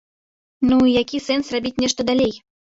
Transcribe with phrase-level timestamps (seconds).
[0.69, 2.37] Ну, і які сэнс рабіць нешта далей?